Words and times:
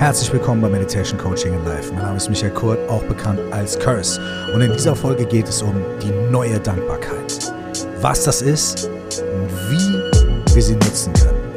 Herzlich 0.00 0.32
willkommen 0.32 0.62
bei 0.62 0.68
Meditation 0.70 1.18
Coaching 1.18 1.52
in 1.52 1.62
Life. 1.66 1.92
Mein 1.92 2.04
Name 2.04 2.16
ist 2.16 2.30
Michael 2.30 2.54
Kurt, 2.54 2.88
auch 2.88 3.02
bekannt 3.02 3.38
als 3.50 3.78
Curse. 3.78 4.18
Und 4.54 4.62
in 4.62 4.72
dieser 4.72 4.96
Folge 4.96 5.26
geht 5.26 5.46
es 5.46 5.60
um 5.60 5.74
die 6.02 6.10
neue 6.32 6.58
Dankbarkeit. 6.58 7.52
Was 8.00 8.24
das 8.24 8.40
ist 8.40 8.86
und 8.86 9.50
wie 9.68 10.54
wir 10.54 10.62
sie 10.62 10.76
nutzen 10.76 11.12
können, 11.12 11.52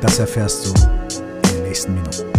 das 0.00 0.20
erfährst 0.20 0.66
du 0.66 0.70
in 1.48 1.56
den 1.56 1.62
nächsten 1.64 1.94
Minuten. 1.94 2.29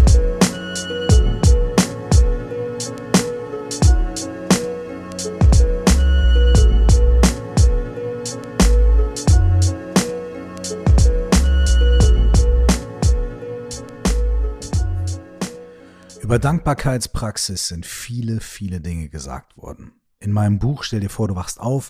Über 16.31 16.39
Dankbarkeitspraxis 16.39 17.67
sind 17.67 17.85
viele, 17.85 18.39
viele 18.39 18.79
Dinge 18.79 19.09
gesagt 19.09 19.57
worden. 19.57 19.91
In 20.21 20.31
meinem 20.31 20.59
Buch 20.59 20.83
Stell 20.83 21.01
dir 21.01 21.09
vor, 21.09 21.27
du 21.27 21.35
wachst 21.35 21.59
auf, 21.59 21.89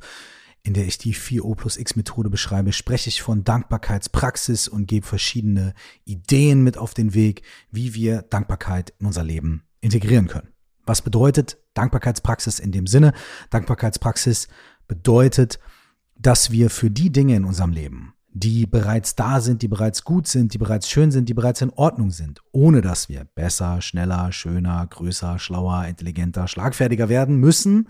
in 0.63 0.73
der 0.73 0.87
ich 0.87 0.97
die 0.97 1.13
4O 1.13 1.53
plus 1.53 1.77
X 1.77 1.95
Methode 1.95 2.31
beschreibe, 2.31 2.73
spreche 2.73 3.09
ich 3.09 3.21
von 3.21 3.43
Dankbarkeitspraxis 3.43 4.67
und 4.67 4.87
gebe 4.87 5.05
verschiedene 5.05 5.75
Ideen 6.05 6.63
mit 6.63 6.75
auf 6.75 6.95
den 6.95 7.13
Weg, 7.13 7.43
wie 7.69 7.93
wir 7.93 8.23
Dankbarkeit 8.23 8.95
in 8.97 9.05
unser 9.05 9.23
Leben 9.23 9.61
integrieren 9.79 10.27
können. 10.27 10.51
Was 10.87 11.03
bedeutet 11.03 11.59
Dankbarkeitspraxis 11.75 12.57
in 12.57 12.71
dem 12.71 12.87
Sinne? 12.87 13.13
Dankbarkeitspraxis 13.51 14.47
bedeutet, 14.87 15.59
dass 16.17 16.49
wir 16.49 16.71
für 16.71 16.89
die 16.89 17.11
Dinge 17.11 17.35
in 17.35 17.45
unserem 17.45 17.73
Leben, 17.73 18.15
die 18.33 18.65
bereits 18.65 19.15
da 19.15 19.41
sind, 19.41 19.61
die 19.61 19.67
bereits 19.67 20.03
gut 20.03 20.27
sind, 20.27 20.53
die 20.53 20.57
bereits 20.57 20.89
schön 20.89 21.11
sind, 21.11 21.27
die 21.27 21.33
bereits 21.33 21.61
in 21.61 21.69
Ordnung 21.71 22.11
sind, 22.11 22.41
ohne 22.51 22.81
dass 22.81 23.09
wir 23.09 23.25
besser, 23.25 23.81
schneller, 23.81 24.31
schöner, 24.31 24.85
größer, 24.87 25.37
schlauer, 25.37 25.85
intelligenter, 25.85 26.47
schlagfertiger 26.47 27.09
werden 27.09 27.37
müssen, 27.37 27.89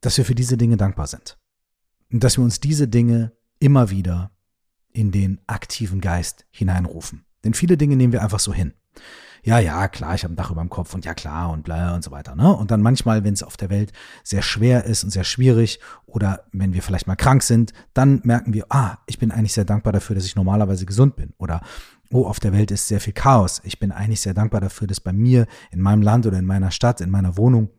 dass 0.00 0.16
wir 0.16 0.24
für 0.24 0.34
diese 0.34 0.56
Dinge 0.56 0.76
dankbar 0.76 1.06
sind. 1.06 1.38
Und 2.10 2.24
dass 2.24 2.38
wir 2.38 2.44
uns 2.44 2.60
diese 2.60 2.88
Dinge 2.88 3.32
immer 3.58 3.90
wieder 3.90 4.30
in 4.92 5.10
den 5.10 5.40
aktiven 5.46 6.00
Geist 6.00 6.46
hineinrufen. 6.50 7.24
Denn 7.44 7.54
viele 7.54 7.76
Dinge 7.76 7.96
nehmen 7.96 8.12
wir 8.12 8.22
einfach 8.22 8.40
so 8.40 8.52
hin 8.52 8.74
ja, 9.44 9.58
ja, 9.58 9.88
klar, 9.88 10.14
ich 10.14 10.22
habe 10.22 10.34
ein 10.34 10.36
Dach 10.36 10.52
über 10.52 10.60
dem 10.60 10.70
Kopf 10.70 10.94
und 10.94 11.04
ja, 11.04 11.14
klar 11.14 11.50
und 11.50 11.64
bla 11.64 11.96
und 11.96 12.04
so 12.04 12.12
weiter. 12.12 12.36
Ne? 12.36 12.54
Und 12.54 12.70
dann 12.70 12.80
manchmal, 12.80 13.24
wenn 13.24 13.34
es 13.34 13.42
auf 13.42 13.56
der 13.56 13.70
Welt 13.70 13.92
sehr 14.22 14.42
schwer 14.42 14.84
ist 14.84 15.02
und 15.02 15.10
sehr 15.10 15.24
schwierig 15.24 15.80
oder 16.06 16.44
wenn 16.52 16.74
wir 16.74 16.82
vielleicht 16.82 17.08
mal 17.08 17.16
krank 17.16 17.42
sind, 17.42 17.72
dann 17.92 18.20
merken 18.22 18.54
wir, 18.54 18.66
ah, 18.68 18.98
ich 19.06 19.18
bin 19.18 19.32
eigentlich 19.32 19.52
sehr 19.52 19.64
dankbar 19.64 19.92
dafür, 19.92 20.14
dass 20.14 20.26
ich 20.26 20.36
normalerweise 20.36 20.86
gesund 20.86 21.16
bin. 21.16 21.32
Oder, 21.38 21.60
oh, 22.12 22.24
auf 22.24 22.38
der 22.38 22.52
Welt 22.52 22.70
ist 22.70 22.86
sehr 22.86 23.00
viel 23.00 23.14
Chaos. 23.14 23.60
Ich 23.64 23.80
bin 23.80 23.90
eigentlich 23.90 24.20
sehr 24.20 24.34
dankbar 24.34 24.60
dafür, 24.60 24.86
dass 24.86 25.00
bei 25.00 25.12
mir, 25.12 25.48
in 25.72 25.80
meinem 25.80 26.02
Land 26.02 26.24
oder 26.24 26.38
in 26.38 26.46
meiner 26.46 26.70
Stadt, 26.70 27.00
in 27.00 27.10
meiner 27.10 27.36
Wohnung, 27.36 27.70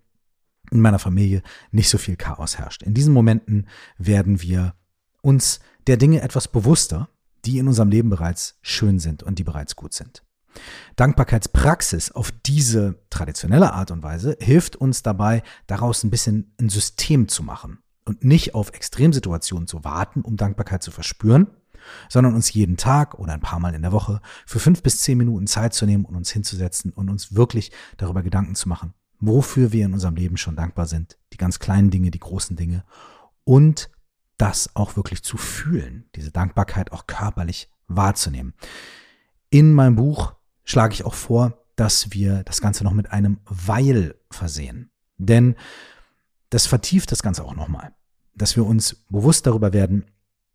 in 0.69 0.81
meiner 0.81 0.99
Familie 0.99 1.43
nicht 1.71 1.87
so 1.87 1.97
viel 1.97 2.17
Chaos 2.17 2.57
herrscht. 2.57 2.83
In 2.83 2.93
diesen 2.93 3.13
Momenten 3.13 3.67
werden 3.97 4.41
wir 4.41 4.73
uns 5.21 5.61
der 5.87 5.95
Dinge 5.95 6.21
etwas 6.21 6.49
bewusster, 6.49 7.07
die 7.45 7.57
in 7.57 7.69
unserem 7.69 7.89
Leben 7.89 8.09
bereits 8.09 8.57
schön 8.61 8.99
sind 8.99 9.23
und 9.23 9.39
die 9.39 9.43
bereits 9.45 9.77
gut 9.77 9.93
sind. 9.93 10.23
Dankbarkeitspraxis 10.95 12.11
auf 12.11 12.31
diese 12.45 12.99
traditionelle 13.09 13.73
Art 13.73 13.91
und 13.91 14.03
Weise 14.03 14.37
hilft 14.39 14.75
uns 14.75 15.03
dabei, 15.03 15.43
daraus 15.67 16.03
ein 16.03 16.09
bisschen 16.09 16.53
ein 16.59 16.69
System 16.69 17.27
zu 17.27 17.43
machen 17.43 17.79
und 18.05 18.23
nicht 18.23 18.55
auf 18.55 18.71
Extremsituationen 18.71 19.67
zu 19.67 19.83
warten, 19.83 20.21
um 20.21 20.37
Dankbarkeit 20.37 20.83
zu 20.83 20.91
verspüren, 20.91 21.47
sondern 22.09 22.35
uns 22.35 22.53
jeden 22.53 22.77
Tag 22.77 23.15
oder 23.19 23.33
ein 23.33 23.41
paar 23.41 23.59
Mal 23.59 23.75
in 23.75 23.81
der 23.81 23.91
Woche 23.91 24.21
für 24.45 24.59
fünf 24.59 24.83
bis 24.83 24.99
zehn 24.99 25.17
Minuten 25.17 25.47
Zeit 25.47 25.73
zu 25.73 25.85
nehmen 25.85 26.05
und 26.05 26.15
uns 26.15 26.31
hinzusetzen 26.31 26.91
und 26.91 27.09
uns 27.09 27.35
wirklich 27.35 27.71
darüber 27.97 28.23
Gedanken 28.23 28.55
zu 28.55 28.69
machen, 28.69 28.93
wofür 29.19 29.71
wir 29.71 29.85
in 29.85 29.93
unserem 29.93 30.15
Leben 30.15 30.37
schon 30.37 30.55
dankbar 30.55 30.85
sind, 30.85 31.17
die 31.33 31.37
ganz 31.37 31.59
kleinen 31.59 31.89
Dinge, 31.89 32.11
die 32.11 32.19
großen 32.19 32.55
Dinge 32.55 32.83
und 33.43 33.89
das 34.37 34.75
auch 34.75 34.95
wirklich 34.95 35.23
zu 35.23 35.37
fühlen, 35.37 36.05
diese 36.15 36.31
Dankbarkeit 36.31 36.91
auch 36.91 37.07
körperlich 37.07 37.69
wahrzunehmen. 37.87 38.53
In 39.49 39.73
meinem 39.73 39.95
Buch 39.95 40.33
schlage 40.63 40.93
ich 40.93 41.05
auch 41.05 41.13
vor, 41.13 41.57
dass 41.75 42.11
wir 42.11 42.43
das 42.43 42.61
Ganze 42.61 42.83
noch 42.83 42.93
mit 42.93 43.11
einem 43.11 43.39
Weil 43.45 44.15
versehen. 44.31 44.91
Denn 45.17 45.55
das 46.49 46.67
vertieft 46.67 47.11
das 47.11 47.23
Ganze 47.23 47.43
auch 47.43 47.55
nochmal. 47.55 47.95
Dass 48.35 48.55
wir 48.55 48.65
uns 48.65 48.95
bewusst 49.09 49.45
darüber 49.47 49.73
werden, 49.73 50.05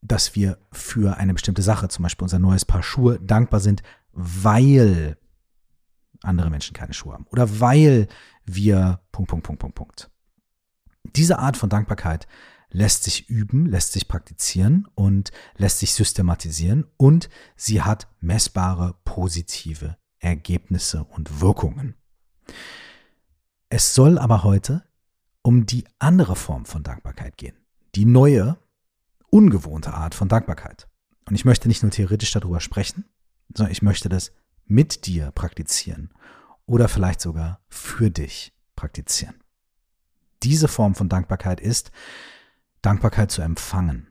dass 0.01 0.35
wir 0.37 0.59
für 0.73 1.17
eine 1.17 1.35
bestimmte 1.35 1.63
Sache, 1.63 1.89
zum 1.89 2.05
Beispiel 2.05 2.25
unser 2.25 2.39
neues 2.39 2.65
Paar 2.65 2.83
Schuhe, 2.83 3.19
dankbar 3.21 3.61
sind, 3.61 3.83
weil 4.13 5.17
andere 6.23 6.51
Menschen 6.51 6.75
keine 6.75 6.93
Schuhe 6.93 7.15
haben. 7.15 7.27
Oder 7.31 7.61
weil 7.61 8.09
wir 8.45 9.01
Punkt, 9.13 9.31
Punkt, 9.31 9.47
Punkt, 9.47 9.61
Punkt, 9.61 9.75
Punkt. 9.75 10.11
Diese 11.17 11.39
Art 11.39 11.57
von 11.57 11.69
Dankbarkeit 11.69 12.27
lässt 12.71 13.05
sich 13.05 13.29
üben, 13.29 13.67
lässt 13.67 13.93
sich 13.93 14.09
praktizieren 14.09 14.87
und 14.95 15.31
lässt 15.57 15.79
sich 15.79 15.95
systematisieren 15.95 16.87
und 16.97 17.29
sie 17.57 17.83
hat 17.83 18.09
messbare 18.21 18.97
positive 19.05 19.97
Ergebnisse 20.19 21.05
und 21.05 21.41
Wirkungen. 21.41 21.95
Es 23.71 23.95
soll 23.95 24.19
aber 24.19 24.43
heute 24.45 24.85
um 25.43 25.67
die 25.67 25.85
andere 25.99 26.37
Form 26.37 26.67
von 26.67 26.83
Dankbarkeit 26.83 27.37
gehen, 27.37 27.57
die 27.95 28.05
neue, 28.05 28.59
ungewohnte 29.31 29.95
Art 29.95 30.15
von 30.15 30.29
Dankbarkeit. 30.29 30.89
Und 31.27 31.35
ich 31.35 31.45
möchte 31.45 31.69
nicht 31.69 31.83
nur 31.83 31.93
theoretisch 31.93 32.33
darüber 32.33 32.61
sprechen, 32.61 33.05
sondern 33.55 33.73
ich 33.73 33.83
möchte 33.83 34.09
das 34.09 34.33
mit 34.65 35.07
dir 35.07 35.31
praktizieren 35.31 36.11
oder 36.67 36.89
vielleicht 36.89 37.21
sogar 37.21 37.61
für 37.69 38.11
dich 38.11 38.53
praktizieren. 38.77 39.43
Diese 40.43 40.69
Form 40.69 40.95
von 40.95 41.09
Dankbarkeit 41.09 41.61
ist, 41.61 41.91
Dankbarkeit 42.83 43.31
zu 43.31 43.43
empfangen. 43.43 44.09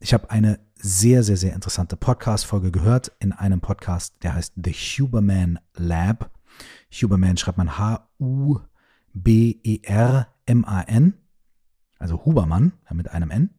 Ich 0.00 0.12
habe 0.14 0.30
eine 0.30 0.58
sehr, 0.76 1.22
sehr, 1.22 1.36
sehr 1.36 1.54
interessante 1.54 1.96
Podcast-Folge 1.96 2.70
gehört 2.70 3.12
in 3.20 3.32
einem 3.32 3.60
Podcast, 3.60 4.22
der 4.22 4.34
heißt 4.34 4.52
The 4.62 4.72
Huberman 4.72 5.58
Lab. 5.74 6.30
Huberman 6.92 7.36
schreibt 7.36 7.58
man 7.58 7.78
H-U-B-E-R-M-A-N, 7.78 8.74
also 11.98 12.24
Hubermann 12.24 12.72
mit 12.92 13.10
einem 13.10 13.30
N. 13.30 13.50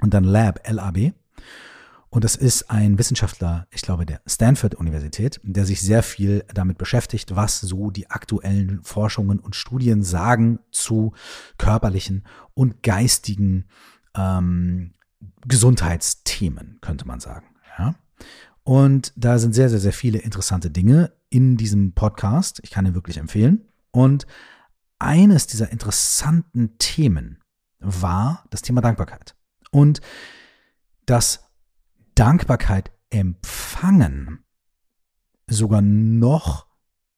Und 0.00 0.14
dann 0.14 0.24
Lab, 0.24 0.60
L-A-B. 0.68 1.12
Und 2.10 2.24
das 2.24 2.34
ist 2.34 2.70
ein 2.70 2.98
Wissenschaftler, 2.98 3.68
ich 3.70 3.82
glaube, 3.82 4.04
der 4.04 4.20
Stanford-Universität, 4.26 5.40
der 5.44 5.64
sich 5.64 5.80
sehr 5.80 6.02
viel 6.02 6.44
damit 6.52 6.76
beschäftigt, 6.76 7.36
was 7.36 7.60
so 7.60 7.90
die 7.92 8.10
aktuellen 8.10 8.82
Forschungen 8.82 9.38
und 9.38 9.54
Studien 9.54 10.02
sagen 10.02 10.58
zu 10.72 11.12
körperlichen 11.56 12.24
und 12.54 12.82
geistigen 12.82 13.66
ähm, 14.16 14.94
Gesundheitsthemen, 15.46 16.78
könnte 16.80 17.06
man 17.06 17.20
sagen. 17.20 17.46
Ja? 17.78 17.94
Und 18.64 19.12
da 19.14 19.38
sind 19.38 19.54
sehr, 19.54 19.68
sehr, 19.70 19.78
sehr 19.80 19.92
viele 19.92 20.18
interessante 20.18 20.70
Dinge 20.70 21.12
in 21.28 21.56
diesem 21.56 21.92
Podcast. 21.92 22.60
Ich 22.64 22.70
kann 22.70 22.86
ihn 22.86 22.94
wirklich 22.94 23.18
empfehlen. 23.18 23.68
Und 23.92 24.26
eines 24.98 25.46
dieser 25.46 25.70
interessanten 25.70 26.76
Themen 26.78 27.38
war 27.78 28.44
das 28.50 28.62
Thema 28.62 28.80
Dankbarkeit. 28.80 29.36
Und 29.70 30.00
das 31.06 31.49
Dankbarkeit 32.20 32.92
empfangen 33.08 34.44
sogar 35.46 35.80
noch 35.80 36.66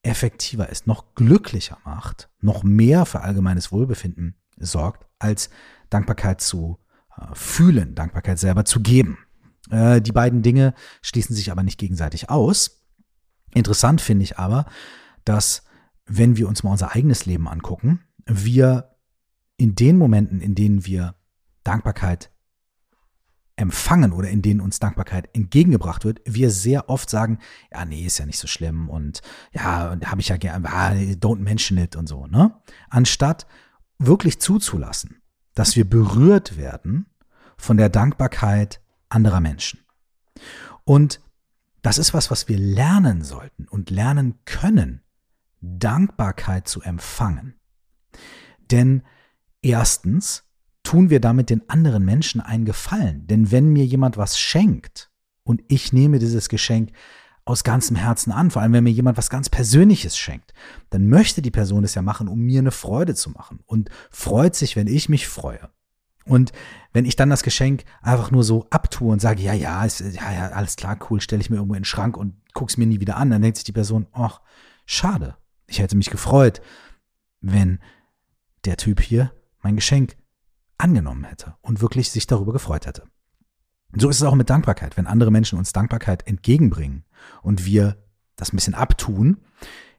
effektiver 0.01 0.69
ist, 0.69 0.87
noch 0.87 1.13
glücklicher 1.13 1.77
macht, 1.83 2.29
noch 2.39 2.63
mehr 2.63 3.05
für 3.05 3.19
allgemeines 3.19 3.73
Wohlbefinden 3.73 4.37
sorgt, 4.55 5.05
als 5.19 5.49
Dankbarkeit 5.89 6.39
zu 6.39 6.79
äh, 7.17 7.25
fühlen, 7.33 7.95
Dankbarkeit 7.95 8.39
selber 8.39 8.63
zu 8.63 8.79
geben. 8.79 9.17
Äh, 9.69 9.99
die 9.99 10.13
beiden 10.13 10.41
Dinge 10.41 10.73
schließen 11.01 11.35
sich 11.35 11.51
aber 11.51 11.63
nicht 11.63 11.77
gegenseitig 11.77 12.29
aus. 12.29 12.85
Interessant 13.53 13.99
finde 13.99 14.23
ich 14.23 14.39
aber, 14.39 14.67
dass 15.25 15.63
wenn 16.05 16.37
wir 16.37 16.47
uns 16.47 16.63
mal 16.63 16.71
unser 16.71 16.95
eigenes 16.95 17.25
Leben 17.25 17.49
angucken, 17.49 17.99
wir 18.25 18.95
in 19.57 19.75
den 19.75 19.97
Momenten, 19.97 20.39
in 20.39 20.55
denen 20.55 20.85
wir 20.85 21.15
Dankbarkeit 21.65 22.32
empfangen 23.55 24.13
oder 24.13 24.29
in 24.29 24.41
denen 24.41 24.61
uns 24.61 24.79
Dankbarkeit 24.79 25.29
entgegengebracht 25.33 26.05
wird, 26.05 26.21
wir 26.25 26.49
sehr 26.49 26.89
oft 26.89 27.09
sagen, 27.09 27.37
ja, 27.71 27.85
nee, 27.85 28.05
ist 28.05 28.17
ja 28.17 28.25
nicht 28.25 28.39
so 28.39 28.47
schlimm 28.47 28.89
und 28.89 29.21
ja, 29.51 29.95
habe 30.05 30.21
ich 30.21 30.29
ja 30.29 30.37
gerne, 30.37 30.67
ah, 30.69 30.91
don't 30.91 31.39
mention 31.39 31.77
it 31.77 31.95
und 31.95 32.07
so, 32.07 32.25
ne? 32.25 32.55
Anstatt 32.89 33.45
wirklich 33.99 34.39
zuzulassen, 34.39 35.21
dass 35.53 35.75
wir 35.75 35.87
berührt 35.87 36.57
werden 36.57 37.05
von 37.57 37.77
der 37.77 37.89
Dankbarkeit 37.89 38.81
anderer 39.09 39.39
Menschen. 39.39 39.79
Und 40.83 41.21
das 41.83 41.97
ist 41.97 42.13
was, 42.13 42.31
was 42.31 42.47
wir 42.47 42.57
lernen 42.57 43.23
sollten 43.23 43.67
und 43.67 43.89
lernen 43.89 44.39
können, 44.45 45.01
Dankbarkeit 45.61 46.67
zu 46.67 46.81
empfangen. 46.81 47.55
Denn 48.71 49.03
erstens 49.61 50.43
tun 50.93 51.09
wir 51.09 51.19
damit 51.19 51.49
den 51.49 51.67
anderen 51.71 52.05
Menschen 52.05 52.39
einen 52.39 52.65
Gefallen. 52.65 53.25
Denn 53.25 53.51
wenn 53.51 53.73
mir 53.73 53.83
jemand 53.83 54.15
was 54.15 54.37
schenkt 54.37 55.09
und 55.43 55.63
ich 55.67 55.91
nehme 55.91 56.19
dieses 56.19 56.49
Geschenk 56.49 56.91
aus 57.45 57.63
ganzem 57.63 57.95
Herzen 57.95 58.31
an. 58.31 58.51
Vor 58.51 58.61
allem, 58.61 58.73
wenn 58.73 58.83
mir 58.83 58.91
jemand 58.91 59.17
was 59.17 59.31
ganz 59.31 59.49
Persönliches 59.49 60.15
schenkt, 60.15 60.53
dann 60.91 61.07
möchte 61.07 61.41
die 61.41 61.49
Person 61.49 61.83
es 61.83 61.95
ja 61.95 62.03
machen, 62.03 62.27
um 62.27 62.41
mir 62.41 62.59
eine 62.59 62.69
Freude 62.69 63.15
zu 63.15 63.31
machen 63.31 63.59
und 63.65 63.89
freut 64.11 64.55
sich, 64.55 64.75
wenn 64.75 64.85
ich 64.85 65.09
mich 65.09 65.27
freue. 65.27 65.71
Und 66.25 66.51
wenn 66.93 67.05
ich 67.05 67.15
dann 67.15 67.31
das 67.31 67.41
Geschenk 67.41 67.85
einfach 68.03 68.29
nur 68.29 68.43
so 68.43 68.67
abtue 68.69 69.11
und 69.11 69.19
sage, 69.19 69.41
ja, 69.41 69.53
ja, 69.53 69.83
ist, 69.83 69.99
ja, 69.99 70.31
ja, 70.31 70.49
alles 70.49 70.75
klar, 70.75 70.99
cool, 71.09 71.21
stelle 71.21 71.41
ich 71.41 71.49
mir 71.49 71.55
irgendwo 71.55 71.73
in 71.73 71.81
den 71.81 71.85
Schrank 71.85 72.17
und 72.17 72.35
guck's 72.53 72.77
mir 72.77 72.85
nie 72.85 72.99
wieder 72.99 73.17
an, 73.17 73.31
dann 73.31 73.41
denkt 73.41 73.57
sich 73.57 73.65
die 73.65 73.71
Person, 73.71 74.05
ach, 74.11 74.41
schade. 74.85 75.37
Ich 75.65 75.79
hätte 75.79 75.97
mich 75.97 76.11
gefreut, 76.11 76.61
wenn 77.41 77.79
der 78.63 78.77
Typ 78.77 79.01
hier 79.01 79.33
mein 79.63 79.75
Geschenk 79.75 80.17
angenommen 80.83 81.23
hätte 81.23 81.55
und 81.61 81.81
wirklich 81.81 82.11
sich 82.11 82.27
darüber 82.27 82.51
gefreut 82.51 82.85
hätte. 82.85 83.03
So 83.95 84.09
ist 84.09 84.17
es 84.17 84.23
auch 84.23 84.35
mit 84.35 84.49
Dankbarkeit. 84.49 84.97
Wenn 84.97 85.07
andere 85.07 85.31
Menschen 85.31 85.57
uns 85.57 85.71
Dankbarkeit 85.71 86.27
entgegenbringen 86.27 87.05
und 87.41 87.65
wir 87.65 87.97
das 88.35 88.51
ein 88.51 88.57
bisschen 88.57 88.73
abtun, 88.73 89.37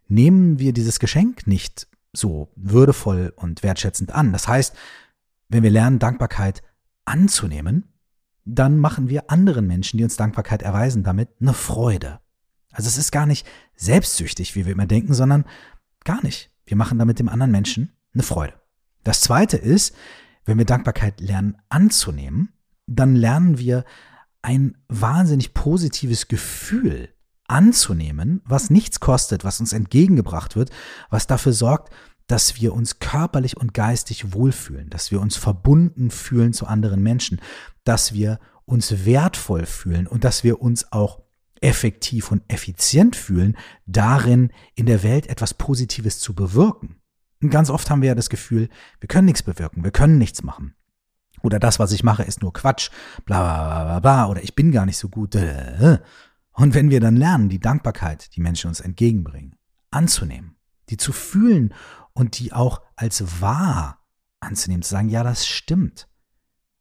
nehmen 0.08 0.58
wir 0.58 0.72
dieses 0.72 0.98
Geschenk 0.98 1.46
nicht 1.46 1.88
so 2.12 2.52
würdevoll 2.54 3.32
und 3.36 3.62
wertschätzend 3.62 4.12
an. 4.12 4.32
Das 4.32 4.46
heißt, 4.46 4.76
wenn 5.48 5.62
wir 5.62 5.70
lernen, 5.70 5.98
Dankbarkeit 5.98 6.62
anzunehmen, 7.04 7.94
dann 8.44 8.78
machen 8.78 9.08
wir 9.08 9.30
anderen 9.30 9.66
Menschen, 9.66 9.96
die 9.96 10.04
uns 10.04 10.16
Dankbarkeit 10.16 10.62
erweisen, 10.62 11.02
damit 11.02 11.30
eine 11.40 11.54
Freude. 11.54 12.20
Also 12.72 12.88
es 12.88 12.98
ist 12.98 13.10
gar 13.10 13.24
nicht 13.24 13.46
selbstsüchtig, 13.74 14.54
wie 14.54 14.66
wir 14.66 14.72
immer 14.72 14.86
denken, 14.86 15.14
sondern 15.14 15.44
gar 16.04 16.22
nicht. 16.22 16.50
Wir 16.66 16.76
machen 16.76 16.98
damit 16.98 17.18
dem 17.20 17.28
anderen 17.28 17.52
Menschen 17.52 17.92
eine 18.12 18.22
Freude. 18.22 18.54
Das 19.02 19.20
zweite 19.20 19.56
ist, 19.56 19.94
wenn 20.44 20.58
wir 20.58 20.64
Dankbarkeit 20.64 21.20
lernen 21.20 21.56
anzunehmen, 21.68 22.52
dann 22.86 23.16
lernen 23.16 23.58
wir 23.58 23.84
ein 24.42 24.76
wahnsinnig 24.88 25.54
positives 25.54 26.28
Gefühl 26.28 27.08
anzunehmen, 27.46 28.42
was 28.44 28.70
nichts 28.70 29.00
kostet, 29.00 29.44
was 29.44 29.60
uns 29.60 29.72
entgegengebracht 29.72 30.56
wird, 30.56 30.70
was 31.10 31.26
dafür 31.26 31.52
sorgt, 31.52 31.92
dass 32.26 32.60
wir 32.60 32.72
uns 32.72 33.00
körperlich 33.00 33.56
und 33.56 33.74
geistig 33.74 34.32
wohlfühlen, 34.32 34.88
dass 34.90 35.10
wir 35.10 35.20
uns 35.20 35.36
verbunden 35.36 36.10
fühlen 36.10 36.52
zu 36.52 36.66
anderen 36.66 37.02
Menschen, 37.02 37.40
dass 37.84 38.14
wir 38.14 38.38
uns 38.64 39.04
wertvoll 39.04 39.66
fühlen 39.66 40.06
und 40.06 40.24
dass 40.24 40.42
wir 40.42 40.62
uns 40.62 40.90
auch 40.92 41.20
effektiv 41.60 42.30
und 42.30 42.42
effizient 42.48 43.16
fühlen, 43.16 43.56
darin 43.86 44.52
in 44.74 44.86
der 44.86 45.02
Welt 45.02 45.28
etwas 45.28 45.54
Positives 45.54 46.18
zu 46.18 46.34
bewirken. 46.34 46.96
Und 47.44 47.50
ganz 47.50 47.68
oft 47.68 47.90
haben 47.90 48.00
wir 48.00 48.08
ja 48.08 48.14
das 48.14 48.30
Gefühl, 48.30 48.70
wir 49.00 49.06
können 49.06 49.26
nichts 49.26 49.42
bewirken, 49.42 49.84
wir 49.84 49.90
können 49.90 50.16
nichts 50.16 50.42
machen. 50.42 50.74
Oder 51.42 51.58
das, 51.58 51.78
was 51.78 51.92
ich 51.92 52.02
mache, 52.02 52.22
ist 52.22 52.40
nur 52.40 52.54
Quatsch, 52.54 52.88
bla 53.26 53.42
bla 53.42 53.84
bla 53.84 54.00
bla, 54.00 54.26
oder 54.28 54.42
ich 54.42 54.54
bin 54.54 54.72
gar 54.72 54.86
nicht 54.86 54.96
so 54.96 55.10
gut. 55.10 55.36
Und 55.36 56.74
wenn 56.74 56.88
wir 56.88 57.00
dann 57.00 57.16
lernen, 57.16 57.50
die 57.50 57.60
Dankbarkeit, 57.60 58.34
die 58.34 58.40
Menschen 58.40 58.68
uns 58.68 58.80
entgegenbringen, 58.80 59.56
anzunehmen, 59.90 60.56
die 60.88 60.96
zu 60.96 61.12
fühlen 61.12 61.74
und 62.14 62.38
die 62.38 62.54
auch 62.54 62.80
als 62.96 63.42
wahr 63.42 64.02
anzunehmen, 64.40 64.82
zu 64.82 64.88
sagen, 64.88 65.10
ja, 65.10 65.22
das 65.22 65.46
stimmt. 65.46 66.08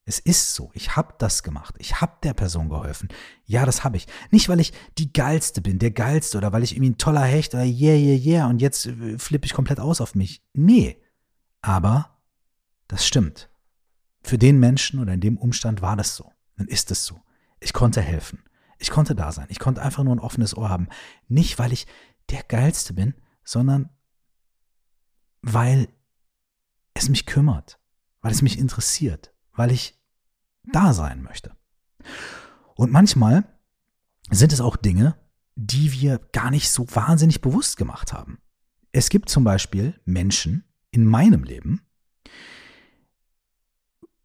Es 0.05 0.19
ist 0.19 0.53
so, 0.53 0.69
ich 0.73 0.97
habe 0.97 1.13
das 1.17 1.44
gemacht, 1.44 1.75
ich 1.77 2.01
habe 2.01 2.17
der 2.23 2.33
Person 2.33 2.67
geholfen. 2.67 3.07
Ja, 3.45 3.65
das 3.65 3.85
habe 3.85 3.95
ich. 3.95 4.07
Nicht, 4.31 4.50
weil 4.50 4.59
ich 4.59 4.73
die 4.97 5.13
Geilste 5.13 5.61
bin, 5.61 5.79
der 5.79 5.91
Geilste 5.91 6.38
oder 6.38 6.51
weil 6.51 6.63
ich 6.63 6.73
irgendwie 6.73 6.91
ein 6.91 6.97
toller 6.97 7.23
Hecht 7.23 7.53
oder 7.53 7.63
yeah, 7.63 7.95
yeah, 7.95 8.17
yeah 8.17 8.47
und 8.47 8.61
jetzt 8.61 8.85
äh, 8.85 9.17
flippe 9.17 9.45
ich 9.45 9.53
komplett 9.53 9.79
aus 9.79 10.01
auf 10.01 10.13
mich. 10.13 10.44
Nee, 10.53 11.01
aber 11.61 12.17
das 12.89 13.07
stimmt. 13.07 13.50
Für 14.23 14.38
den 14.38 14.59
Menschen 14.59 15.00
oder 15.00 15.13
in 15.13 15.21
dem 15.21 15.38
Umstand 15.38 15.81
war 15.81 15.95
das 15.95 16.15
so. 16.15 16.31
Dann 16.57 16.67
ist 16.67 16.91
es 16.91 17.05
so. 17.05 17.21
Ich 17.61 17.71
konnte 17.71 18.01
helfen. 18.01 18.44
Ich 18.79 18.89
konnte 18.89 19.15
da 19.15 19.31
sein. 19.31 19.47
Ich 19.50 19.59
konnte 19.59 19.81
einfach 19.81 20.03
nur 20.03 20.15
ein 20.15 20.19
offenes 20.19 20.55
Ohr 20.57 20.69
haben. 20.69 20.89
Nicht, 21.29 21.59
weil 21.59 21.71
ich 21.71 21.88
der 22.29 22.44
Geilste 22.44 22.94
bin, 22.94 23.13
sondern 23.45 23.89
weil 25.41 25.88
es 26.94 27.09
mich 27.09 27.25
kümmert, 27.25 27.79
weil 28.21 28.31
es 28.31 28.41
mich 28.41 28.59
interessiert, 28.59 29.32
weil 29.53 29.71
ich 29.71 30.00
da 30.71 30.94
sein 30.94 31.21
möchte. 31.21 31.55
Und 32.75 32.91
manchmal 32.91 33.45
sind 34.29 34.53
es 34.53 34.61
auch 34.61 34.75
Dinge, 34.75 35.15
die 35.55 35.91
wir 35.91 36.19
gar 36.31 36.50
nicht 36.50 36.71
so 36.71 36.88
wahnsinnig 36.94 37.41
bewusst 37.41 37.77
gemacht 37.77 38.13
haben. 38.13 38.39
Es 38.91 39.09
gibt 39.09 39.29
zum 39.29 39.44
Beispiel 39.44 40.00
Menschen 40.05 40.63
in 40.91 41.05
meinem 41.05 41.44
Leben, 41.44 41.81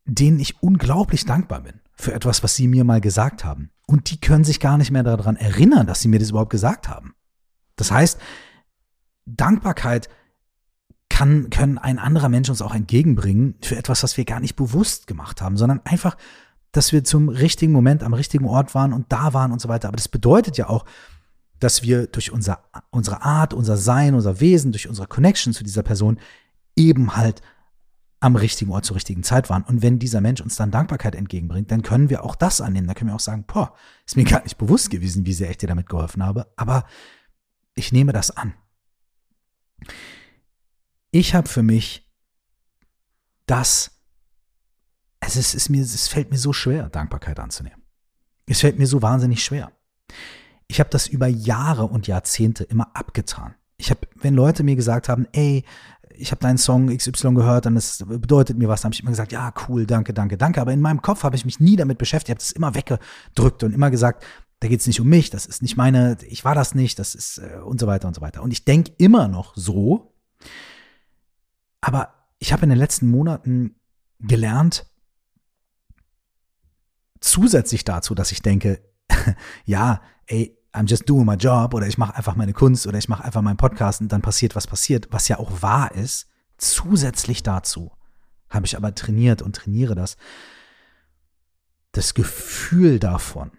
denen 0.04 0.40
ich 0.40 0.62
unglaublich 0.62 1.24
dankbar 1.26 1.60
bin 1.62 1.80
für 1.94 2.14
etwas, 2.14 2.42
was 2.42 2.54
sie 2.54 2.68
mir 2.68 2.84
mal 2.84 3.00
gesagt 3.00 3.44
haben. 3.44 3.70
Und 3.86 4.10
die 4.10 4.20
können 4.20 4.44
sich 4.44 4.60
gar 4.60 4.78
nicht 4.78 4.90
mehr 4.90 5.02
daran 5.02 5.36
erinnern, 5.36 5.86
dass 5.86 6.00
sie 6.00 6.08
mir 6.08 6.18
das 6.18 6.30
überhaupt 6.30 6.50
gesagt 6.50 6.88
haben. 6.88 7.14
Das 7.76 7.90
heißt, 7.90 8.18
Dankbarkeit 9.26 10.08
kann, 11.18 11.50
können 11.50 11.78
ein 11.78 11.98
anderer 11.98 12.28
Mensch 12.28 12.48
uns 12.48 12.62
auch 12.62 12.76
entgegenbringen 12.76 13.56
für 13.60 13.76
etwas, 13.76 14.04
was 14.04 14.16
wir 14.16 14.24
gar 14.24 14.38
nicht 14.38 14.54
bewusst 14.54 15.08
gemacht 15.08 15.42
haben, 15.42 15.56
sondern 15.56 15.80
einfach, 15.84 16.16
dass 16.70 16.92
wir 16.92 17.02
zum 17.02 17.28
richtigen 17.28 17.72
Moment 17.72 18.04
am 18.04 18.14
richtigen 18.14 18.44
Ort 18.44 18.72
waren 18.76 18.92
und 18.92 19.06
da 19.10 19.34
waren 19.34 19.50
und 19.50 19.60
so 19.60 19.68
weiter. 19.68 19.88
Aber 19.88 19.96
das 19.96 20.06
bedeutet 20.06 20.58
ja 20.58 20.68
auch, 20.68 20.84
dass 21.58 21.82
wir 21.82 22.06
durch 22.06 22.30
unser, 22.30 22.60
unsere 22.90 23.22
Art, 23.22 23.52
unser 23.52 23.76
Sein, 23.76 24.14
unser 24.14 24.38
Wesen, 24.38 24.70
durch 24.70 24.88
unsere 24.88 25.08
Connection 25.08 25.52
zu 25.52 25.64
dieser 25.64 25.82
Person 25.82 26.20
eben 26.76 27.16
halt 27.16 27.42
am 28.20 28.36
richtigen 28.36 28.70
Ort 28.70 28.84
zur 28.84 28.94
richtigen 28.94 29.24
Zeit 29.24 29.50
waren. 29.50 29.64
Und 29.64 29.82
wenn 29.82 29.98
dieser 29.98 30.20
Mensch 30.20 30.40
uns 30.40 30.54
dann 30.54 30.70
Dankbarkeit 30.70 31.16
entgegenbringt, 31.16 31.72
dann 31.72 31.82
können 31.82 32.10
wir 32.10 32.22
auch 32.22 32.36
das 32.36 32.60
annehmen. 32.60 32.86
Da 32.86 32.94
können 32.94 33.10
wir 33.10 33.16
auch 33.16 33.20
sagen, 33.20 33.42
boah, 33.44 33.74
ist 34.06 34.16
mir 34.16 34.22
gar 34.22 34.44
nicht 34.44 34.56
bewusst 34.56 34.88
gewesen, 34.88 35.26
wie 35.26 35.32
sehr 35.32 35.50
ich 35.50 35.58
dir 35.58 35.66
damit 35.66 35.88
geholfen 35.88 36.24
habe, 36.24 36.46
aber 36.54 36.84
ich 37.74 37.90
nehme 37.90 38.12
das 38.12 38.30
an 38.30 38.54
ich 41.10 41.34
habe 41.34 41.48
für 41.48 41.62
mich 41.62 42.08
das, 43.46 43.90
es, 45.20 45.54
ist, 45.54 45.68
mir, 45.68 45.82
es 45.82 46.08
fällt 46.08 46.30
mir 46.30 46.38
so 46.38 46.52
schwer, 46.52 46.88
Dankbarkeit 46.88 47.40
anzunehmen. 47.40 47.82
Es 48.46 48.60
fällt 48.60 48.78
mir 48.78 48.86
so 48.86 49.02
wahnsinnig 49.02 49.42
schwer. 49.42 49.72
Ich 50.68 50.80
habe 50.80 50.90
das 50.90 51.06
über 51.06 51.26
Jahre 51.26 51.84
und 51.84 52.06
Jahrzehnte 52.06 52.64
immer 52.64 52.94
abgetan. 52.94 53.54
Ich 53.78 53.90
habe, 53.90 54.00
wenn 54.16 54.34
Leute 54.34 54.64
mir 54.64 54.76
gesagt 54.76 55.08
haben, 55.08 55.26
ey, 55.32 55.64
ich 56.18 56.30
habe 56.30 56.40
deinen 56.40 56.58
Song 56.58 56.94
XY 56.94 57.34
gehört 57.34 57.66
und 57.66 57.76
es 57.76 58.04
bedeutet 58.06 58.58
mir 58.58 58.68
was, 58.68 58.82
dann 58.82 58.88
habe 58.88 58.94
ich 58.94 59.00
immer 59.00 59.10
gesagt, 59.10 59.32
ja, 59.32 59.52
cool, 59.68 59.86
danke, 59.86 60.12
danke, 60.12 60.36
danke. 60.36 60.60
Aber 60.60 60.72
in 60.72 60.80
meinem 60.80 61.00
Kopf 61.00 61.22
habe 61.22 61.36
ich 61.36 61.44
mich 61.44 61.60
nie 61.60 61.76
damit 61.76 61.98
beschäftigt, 61.98 62.30
habe 62.30 62.40
das 62.40 62.52
immer 62.52 62.74
weggedrückt 62.74 63.62
und 63.62 63.72
immer 63.72 63.90
gesagt, 63.90 64.24
da 64.60 64.68
geht 64.68 64.80
es 64.80 64.86
nicht 64.86 65.00
um 65.00 65.08
mich, 65.08 65.30
das 65.30 65.46
ist 65.46 65.62
nicht 65.62 65.76
meine, 65.76 66.16
ich 66.26 66.44
war 66.44 66.54
das 66.54 66.74
nicht, 66.74 66.98
das 66.98 67.14
ist 67.14 67.38
äh, 67.38 67.60
und 67.60 67.78
so 67.78 67.86
weiter 67.86 68.08
und 68.08 68.14
so 68.14 68.20
weiter. 68.20 68.42
Und 68.42 68.50
ich 68.50 68.64
denke 68.64 68.92
immer 68.98 69.28
noch 69.28 69.54
so, 69.54 70.12
aber 71.88 72.12
ich 72.38 72.52
habe 72.52 72.64
in 72.64 72.68
den 72.68 72.78
letzten 72.78 73.10
Monaten 73.10 73.76
gelernt, 74.20 74.84
zusätzlich 77.18 77.82
dazu, 77.82 78.14
dass 78.14 78.30
ich 78.30 78.42
denke, 78.42 78.82
ja, 79.64 80.02
ey, 80.26 80.54
I'm 80.74 80.86
just 80.86 81.08
doing 81.08 81.24
my 81.24 81.34
job 81.34 81.72
oder 81.72 81.86
ich 81.86 81.96
mache 81.96 82.14
einfach 82.14 82.36
meine 82.36 82.52
Kunst 82.52 82.86
oder 82.86 82.98
ich 82.98 83.08
mache 83.08 83.24
einfach 83.24 83.40
meinen 83.40 83.56
Podcast 83.56 84.02
und 84.02 84.12
dann 84.12 84.20
passiert, 84.20 84.54
was 84.54 84.66
passiert, 84.66 85.08
was 85.10 85.28
ja 85.28 85.38
auch 85.38 85.62
wahr 85.62 85.92
ist. 85.94 86.28
Zusätzlich 86.58 87.42
dazu 87.42 87.90
habe 88.50 88.66
ich 88.66 88.76
aber 88.76 88.94
trainiert 88.94 89.40
und 89.40 89.56
trainiere 89.56 89.94
das. 89.94 90.18
Das 91.92 92.12
Gefühl 92.12 92.98
davon, 92.98 93.50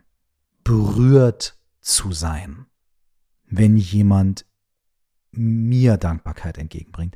berührt 0.64 1.58
zu 1.82 2.12
sein, 2.12 2.68
wenn 3.46 3.76
jemand 3.76 4.46
mir 5.32 5.98
Dankbarkeit 5.98 6.60
entgegenbringt, 6.60 7.16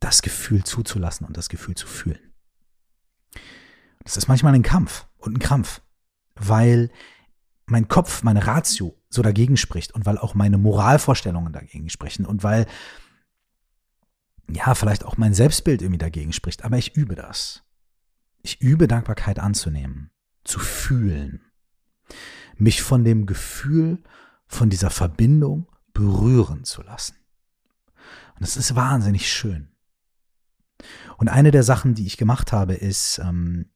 das 0.00 0.22
Gefühl 0.22 0.64
zuzulassen 0.64 1.26
und 1.26 1.36
das 1.36 1.48
Gefühl 1.48 1.74
zu 1.74 1.86
fühlen. 1.86 2.32
Das 4.04 4.16
ist 4.16 4.28
manchmal 4.28 4.54
ein 4.54 4.62
Kampf 4.62 5.06
und 5.16 5.34
ein 5.34 5.38
Krampf, 5.38 5.82
weil 6.34 6.90
mein 7.66 7.88
Kopf, 7.88 8.22
meine 8.22 8.46
Ratio 8.46 8.96
so 9.08 9.22
dagegen 9.22 9.56
spricht 9.56 9.92
und 9.92 10.06
weil 10.06 10.18
auch 10.18 10.34
meine 10.34 10.58
Moralvorstellungen 10.58 11.52
dagegen 11.52 11.88
sprechen 11.88 12.24
und 12.24 12.44
weil 12.44 12.66
ja, 14.48 14.74
vielleicht 14.74 15.04
auch 15.04 15.16
mein 15.16 15.34
Selbstbild 15.34 15.82
irgendwie 15.82 15.98
dagegen 15.98 16.32
spricht, 16.32 16.64
aber 16.64 16.78
ich 16.78 16.96
übe 16.96 17.16
das. 17.16 17.64
Ich 18.42 18.60
übe 18.60 18.86
Dankbarkeit 18.86 19.40
anzunehmen, 19.40 20.10
zu 20.44 20.60
fühlen, 20.60 21.40
mich 22.56 22.82
von 22.82 23.02
dem 23.02 23.26
Gefühl, 23.26 24.02
von 24.46 24.70
dieser 24.70 24.90
Verbindung 24.90 25.68
berühren 25.92 26.62
zu 26.62 26.82
lassen. 26.82 27.16
Und 28.36 28.44
es 28.44 28.56
ist 28.56 28.76
wahnsinnig 28.76 29.32
schön. 29.32 29.75
Und 31.16 31.28
eine 31.28 31.50
der 31.50 31.62
Sachen, 31.62 31.94
die 31.94 32.06
ich 32.06 32.16
gemacht 32.16 32.52
habe, 32.52 32.74
ist, 32.74 33.18
ähm, 33.18 33.70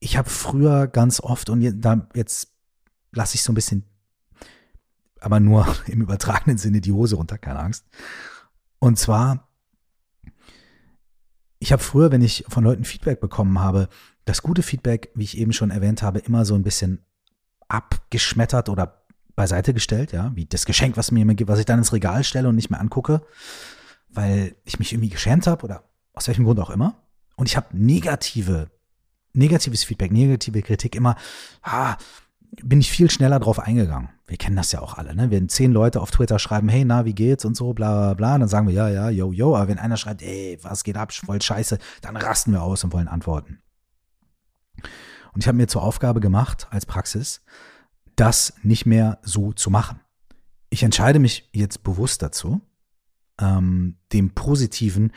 ich 0.00 0.16
habe 0.16 0.28
früher 0.28 0.86
ganz 0.86 1.20
oft, 1.20 1.50
und 1.50 1.62
jetzt, 1.62 1.86
jetzt 2.14 2.52
lasse 3.12 3.34
ich 3.34 3.42
so 3.42 3.52
ein 3.52 3.54
bisschen, 3.54 3.84
aber 5.20 5.40
nur 5.40 5.66
im 5.86 6.02
übertragenen 6.02 6.58
Sinne 6.58 6.80
die 6.80 6.92
Hose 6.92 7.16
runter, 7.16 7.38
keine 7.38 7.60
Angst. 7.60 7.86
Und 8.78 8.98
zwar, 8.98 9.48
ich 11.58 11.72
habe 11.72 11.82
früher, 11.82 12.10
wenn 12.10 12.22
ich 12.22 12.44
von 12.48 12.64
Leuten 12.64 12.84
Feedback 12.84 13.20
bekommen 13.20 13.58
habe, 13.58 13.88
das 14.24 14.42
gute 14.42 14.62
Feedback, 14.62 15.10
wie 15.14 15.24
ich 15.24 15.36
eben 15.36 15.52
schon 15.52 15.70
erwähnt 15.70 16.02
habe, 16.02 16.20
immer 16.20 16.44
so 16.44 16.54
ein 16.54 16.62
bisschen 16.62 17.04
abgeschmettert 17.68 18.68
oder 18.68 19.04
beiseite 19.36 19.74
gestellt, 19.74 20.12
ja, 20.12 20.34
wie 20.34 20.46
das 20.46 20.66
Geschenk, 20.66 20.96
was 20.96 21.10
mir 21.10 21.22
immer 21.22 21.34
gibt, 21.34 21.50
was 21.50 21.58
ich 21.58 21.66
dann 21.66 21.78
ins 21.78 21.92
Regal 21.92 22.24
stelle 22.24 22.48
und 22.48 22.56
nicht 22.56 22.70
mehr 22.70 22.80
angucke, 22.80 23.22
weil 24.08 24.56
ich 24.64 24.78
mich 24.78 24.92
irgendwie 24.92 25.10
geschämt 25.10 25.46
habe 25.46 25.64
oder 25.64 25.89
aus 26.12 26.28
welchem 26.28 26.44
Grund 26.44 26.60
auch 26.60 26.70
immer. 26.70 27.02
Und 27.36 27.46
ich 27.46 27.56
habe 27.56 27.68
negative, 27.72 28.70
negatives 29.32 29.84
Feedback, 29.84 30.12
negative 30.12 30.62
Kritik 30.62 30.94
immer, 30.94 31.16
ah, 31.62 31.96
bin 32.62 32.80
ich 32.80 32.90
viel 32.90 33.10
schneller 33.10 33.38
drauf 33.38 33.58
eingegangen. 33.58 34.10
Wir 34.26 34.36
kennen 34.36 34.56
das 34.56 34.72
ja 34.72 34.80
auch 34.80 34.94
alle, 34.94 35.14
ne? 35.14 35.30
Wenn 35.30 35.48
zehn 35.48 35.72
Leute 35.72 36.00
auf 36.00 36.10
Twitter 36.10 36.38
schreiben, 36.38 36.68
hey, 36.68 36.84
na, 36.84 37.04
wie 37.04 37.14
geht's 37.14 37.44
und 37.44 37.56
so, 37.56 37.72
bla, 37.72 37.92
bla, 37.92 38.14
bla, 38.14 38.38
dann 38.38 38.48
sagen 38.48 38.66
wir, 38.66 38.74
ja, 38.74 38.88
ja, 38.88 39.08
yo, 39.08 39.32
yo. 39.32 39.56
Aber 39.56 39.68
wenn 39.68 39.78
einer 39.78 39.96
schreibt, 39.96 40.22
ey, 40.22 40.58
was 40.62 40.84
geht 40.84 40.96
ab, 40.96 41.12
voll 41.12 41.40
scheiße, 41.40 41.78
dann 42.00 42.16
rasten 42.16 42.52
wir 42.52 42.62
aus 42.62 42.84
und 42.84 42.92
wollen 42.92 43.08
antworten. 43.08 43.60
Und 45.32 45.42
ich 45.42 45.48
habe 45.48 45.56
mir 45.56 45.68
zur 45.68 45.82
Aufgabe 45.82 46.20
gemacht, 46.20 46.66
als 46.70 46.86
Praxis, 46.86 47.42
das 48.16 48.54
nicht 48.62 48.86
mehr 48.86 49.18
so 49.22 49.52
zu 49.52 49.70
machen. 49.70 50.00
Ich 50.70 50.82
entscheide 50.82 51.18
mich 51.18 51.48
jetzt 51.52 51.82
bewusst 51.82 52.22
dazu, 52.22 52.60
ähm, 53.40 53.96
dem 54.12 54.30
Positiven 54.34 55.12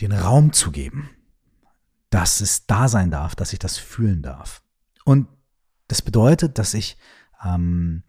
den 0.00 0.12
Raum 0.12 0.52
zu 0.52 0.70
geben, 0.70 1.10
dass 2.10 2.40
es 2.40 2.66
da 2.66 2.88
sein 2.88 3.10
darf, 3.10 3.34
dass 3.34 3.52
ich 3.52 3.58
das 3.58 3.76
fühlen 3.76 4.22
darf. 4.22 4.62
Und 5.04 5.28
das 5.88 6.02
bedeutet, 6.02 6.58
dass 6.58 6.74
ich 6.74 6.96
ähm, 7.44 8.04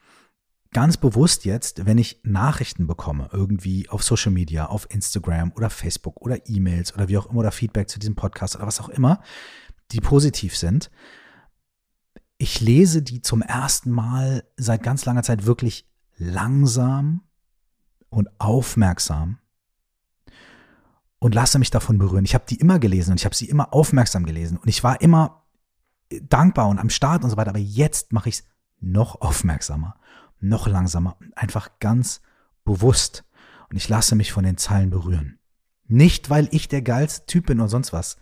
ganz 0.72 0.98
bewusst 0.98 1.46
jetzt, 1.46 1.86
wenn 1.86 1.98
ich 1.98 2.20
Nachrichten 2.24 2.88
bekomme, 2.88 3.30
irgendwie 3.32 3.90
auf 3.90 4.04
Social 4.04 4.32
Media, 4.32 4.66
auf 4.66 4.88
Instagram 4.90 5.52
oder 5.54 5.70
Facebook 5.70 6.22
oder 6.22 6.50
E-Mails 6.50 6.94
oder 6.94 7.08
wie 7.08 7.18
auch 7.18 7.28
immer 7.28 7.40
oder 7.40 7.52
Feedback 7.52 7.90
zu 7.90 8.00
diesem 8.00 8.16
Podcast 8.16 8.56
oder 8.56 8.68
was 8.68 8.80
auch 8.80 8.90
immer, 8.90 9.22
die 9.92 10.02
positiv 10.02 10.58
sind, 10.58 10.92
ich 12.38 12.60
lese 12.60 13.02
die 13.02 13.22
zum 13.22 13.42
ersten 13.42 13.92
Mal 13.92 14.44
seit 14.58 14.84
ganz 14.84 15.06
langer 15.06 15.24
Zeit 15.24 15.46
wirklich 15.46 15.90
langsam 16.18 17.22
und 18.10 18.30
aufmerksam 18.40 19.40
und 21.26 21.34
lasse 21.34 21.58
mich 21.58 21.72
davon 21.72 21.98
berühren. 21.98 22.24
Ich 22.24 22.36
habe 22.36 22.46
die 22.48 22.58
immer 22.58 22.78
gelesen 22.78 23.10
und 23.10 23.20
ich 23.20 23.26
habe 23.26 23.34
sie 23.34 23.50
immer 23.50 23.74
aufmerksam 23.74 24.28
gelesen 24.28 24.60
und 24.60 24.68
ich 24.68 24.84
war 24.84 25.02
immer 25.02 25.44
dankbar 26.22 26.68
und 26.68 26.78
am 26.78 26.92
Start 26.92 27.24
und 27.24 27.32
so 27.32 27.36
weiter, 27.36 27.50
aber 27.50 27.58
jetzt 27.58 28.14
mache 28.14 28.30
ich 28.30 28.36
es 28.36 28.44
noch 28.80 29.22
aufmerksamer, 29.22 29.96
noch 30.40 30.68
langsamer 30.68 31.18
und 31.20 31.36
einfach 31.36 31.80
ganz 31.80 32.22
bewusst 32.64 33.24
und 33.72 33.76
ich 33.76 33.90
lasse 33.90 34.16
mich 34.16 34.32
von 34.32 34.44
den 34.44 34.58
Zeilen 34.58 34.92
berühren. 34.92 35.40
Nicht, 35.88 36.30
weil 36.30 36.48
ich 36.52 36.68
der 36.68 36.84
geilste 36.84 37.26
Typ 37.26 37.48
bin 37.48 37.60
und 37.60 37.70
sonst 37.70 37.92
was. 37.92 38.18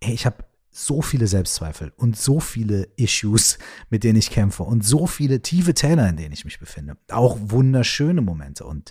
Ey, 0.00 0.12
ich 0.12 0.26
habe 0.26 0.44
so 0.68 1.00
viele 1.00 1.28
Selbstzweifel 1.28 1.92
und 1.94 2.16
so 2.16 2.40
viele 2.40 2.88
Issues, 2.96 3.56
mit 3.88 4.02
denen 4.02 4.18
ich 4.18 4.30
kämpfe 4.30 4.64
und 4.64 4.84
so 4.84 5.06
viele 5.06 5.42
tiefe 5.42 5.74
Täler, 5.74 6.08
in 6.08 6.16
denen 6.16 6.32
ich 6.32 6.44
mich 6.44 6.58
befinde. 6.58 6.96
Auch 7.08 7.38
wunderschöne 7.40 8.20
Momente 8.20 8.64
und 8.64 8.90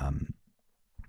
ähm, 0.00 0.34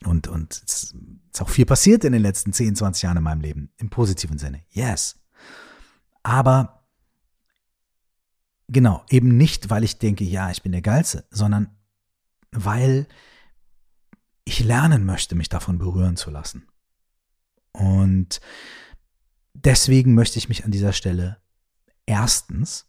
und 0.06 0.28
und 0.28 0.54
es 0.54 0.94
ist 1.32 1.42
auch 1.42 1.50
viel 1.50 1.66
passiert 1.66 2.04
in 2.04 2.14
den 2.14 2.22
letzten 2.22 2.54
10, 2.54 2.76
20 2.76 3.04
Jahren 3.04 3.18
in 3.18 3.24
meinem 3.24 3.42
Leben 3.42 3.72
im 3.78 3.90
positiven 3.90 4.38
Sinne. 4.38 4.64
Yes. 4.70 5.20
Aber 6.24 6.88
genau, 8.68 9.04
eben 9.10 9.36
nicht, 9.38 9.70
weil 9.70 9.84
ich 9.84 10.00
denke, 10.00 10.24
ja, 10.24 10.52
ich 10.52 10.64
bin 10.64 10.72
der 10.72 10.82
Geilste, 10.82 11.26
sondern 11.32 11.70
weil 12.52 13.08
ich 14.46 14.60
lernen 14.60 15.06
möchte, 15.06 15.36
mich 15.36 15.50
davon 15.50 15.78
berühren 15.80 16.18
zu 16.18 16.30
lassen. 16.30 16.68
Und 17.72 18.42
deswegen 19.54 20.14
möchte 20.14 20.38
ich 20.38 20.50
mich 20.50 20.66
an 20.66 20.72
dieser 20.72 20.94
Stelle 20.94 21.38
erstens 22.06 22.88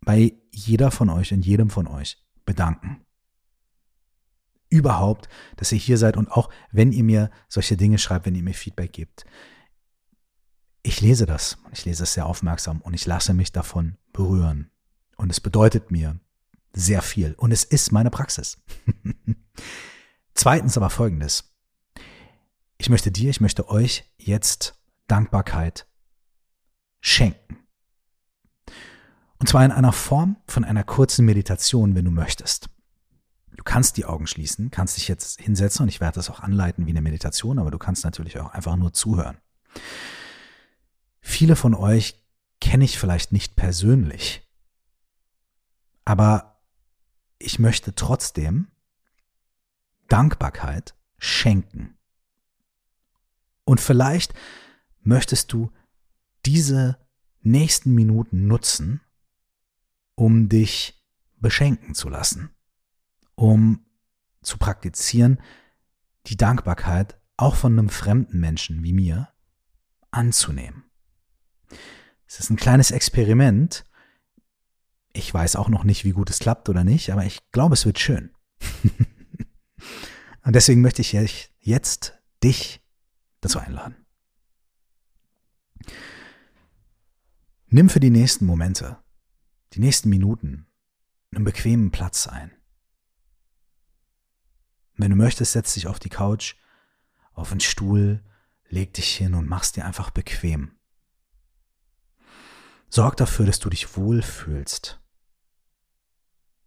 bei 0.00 0.34
jeder 0.50 0.90
von 0.90 1.08
euch 1.10 1.32
und 1.32 1.44
jedem 1.44 1.70
von 1.70 1.86
euch 1.86 2.18
bedanken. 2.44 3.04
Überhaupt, 4.70 5.28
dass 5.56 5.72
ihr 5.72 5.78
hier 5.78 5.98
seid 5.98 6.16
und 6.16 6.30
auch 6.30 6.48
wenn 6.70 6.92
ihr 6.92 7.04
mir 7.04 7.30
solche 7.48 7.76
Dinge 7.76 7.98
schreibt, 7.98 8.24
wenn 8.24 8.34
ihr 8.34 8.42
mir 8.42 8.54
Feedback 8.54 8.92
gebt. 8.92 9.24
Ich 10.82 11.00
lese 11.00 11.26
das 11.26 11.58
und 11.64 11.72
ich 11.76 11.84
lese 11.84 12.04
es 12.04 12.14
sehr 12.14 12.24
aufmerksam 12.24 12.80
und 12.80 12.94
ich 12.94 13.04
lasse 13.04 13.34
mich 13.34 13.52
davon 13.52 13.98
berühren. 14.12 14.70
Und 15.16 15.30
es 15.30 15.40
bedeutet 15.40 15.90
mir 15.90 16.18
sehr 16.72 17.02
viel 17.02 17.34
und 17.34 17.52
es 17.52 17.64
ist 17.64 17.92
meine 17.92 18.10
Praxis. 18.10 18.62
Zweitens 20.34 20.76
aber 20.76 20.88
folgendes. 20.88 21.52
Ich 22.78 22.88
möchte 22.88 23.10
dir, 23.10 23.28
ich 23.28 23.40
möchte 23.40 23.68
euch 23.68 24.10
jetzt 24.16 24.80
Dankbarkeit 25.06 25.86
schenken. 27.00 27.58
Und 29.38 29.48
zwar 29.48 29.64
in 29.64 29.72
einer 29.72 29.92
Form 29.92 30.36
von 30.46 30.64
einer 30.64 30.84
kurzen 30.84 31.24
Meditation, 31.24 31.94
wenn 31.94 32.04
du 32.04 32.10
möchtest. 32.10 32.70
Du 33.60 33.64
kannst 33.64 33.98
die 33.98 34.06
Augen 34.06 34.26
schließen, 34.26 34.70
kannst 34.70 34.96
dich 34.96 35.06
jetzt 35.06 35.38
hinsetzen 35.38 35.82
und 35.82 35.90
ich 35.90 36.00
werde 36.00 36.14
das 36.14 36.30
auch 36.30 36.40
anleiten 36.40 36.86
wie 36.86 36.92
eine 36.92 37.02
Meditation, 37.02 37.58
aber 37.58 37.70
du 37.70 37.76
kannst 37.76 38.04
natürlich 38.04 38.38
auch 38.38 38.54
einfach 38.54 38.74
nur 38.74 38.94
zuhören. 38.94 39.36
Viele 41.20 41.56
von 41.56 41.74
euch 41.74 42.24
kenne 42.62 42.86
ich 42.86 42.98
vielleicht 42.98 43.32
nicht 43.32 43.56
persönlich, 43.56 44.48
aber 46.06 46.62
ich 47.38 47.58
möchte 47.58 47.94
trotzdem 47.94 48.68
Dankbarkeit 50.08 50.94
schenken. 51.18 51.98
Und 53.64 53.78
vielleicht 53.78 54.32
möchtest 55.02 55.52
du 55.52 55.70
diese 56.46 56.96
nächsten 57.42 57.94
Minuten 57.94 58.46
nutzen, 58.46 59.02
um 60.14 60.48
dich 60.48 61.04
beschenken 61.36 61.94
zu 61.94 62.08
lassen, 62.08 62.54
um 63.40 63.86
zu 64.42 64.58
praktizieren, 64.58 65.40
die 66.26 66.36
Dankbarkeit 66.36 67.18
auch 67.38 67.56
von 67.56 67.72
einem 67.72 67.88
fremden 67.88 68.38
Menschen 68.38 68.82
wie 68.82 68.92
mir 68.92 69.30
anzunehmen. 70.10 70.84
Es 72.26 72.38
ist 72.38 72.50
ein 72.50 72.56
kleines 72.56 72.90
Experiment. 72.90 73.86
Ich 75.14 75.32
weiß 75.32 75.56
auch 75.56 75.70
noch 75.70 75.84
nicht, 75.84 76.04
wie 76.04 76.12
gut 76.12 76.28
es 76.28 76.38
klappt 76.38 76.68
oder 76.68 76.84
nicht, 76.84 77.12
aber 77.12 77.24
ich 77.24 77.50
glaube, 77.50 77.72
es 77.72 77.86
wird 77.86 77.98
schön. 77.98 78.30
Und 80.44 80.54
deswegen 80.54 80.82
möchte 80.82 81.00
ich 81.00 81.12
jetzt 81.60 82.18
dich 82.44 82.82
dazu 83.40 83.58
einladen. 83.58 83.96
Nimm 87.68 87.88
für 87.88 88.00
die 88.00 88.10
nächsten 88.10 88.44
Momente, 88.44 88.98
die 89.72 89.80
nächsten 89.80 90.10
Minuten, 90.10 90.66
einen 91.34 91.44
bequemen 91.44 91.90
Platz 91.90 92.26
ein. 92.26 92.52
Wenn 95.00 95.12
du 95.12 95.16
möchtest, 95.16 95.52
setz 95.52 95.72
dich 95.72 95.86
auf 95.86 95.98
die 95.98 96.10
Couch, 96.10 96.56
auf 97.32 97.52
einen 97.52 97.60
Stuhl, 97.60 98.22
leg 98.68 98.92
dich 98.92 99.16
hin 99.16 99.32
und 99.32 99.48
mach's 99.48 99.72
dir 99.72 99.86
einfach 99.86 100.10
bequem. 100.10 100.72
Sorg 102.90 103.16
dafür, 103.16 103.46
dass 103.46 103.60
du 103.60 103.70
dich 103.70 103.96
wohlfühlst. 103.96 105.00